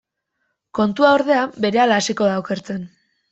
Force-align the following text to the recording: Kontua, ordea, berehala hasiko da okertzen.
Kontua, 0.79 1.11
ordea, 1.17 1.43
berehala 1.67 2.01
hasiko 2.01 2.31
da 2.31 2.41
okertzen. 2.45 2.83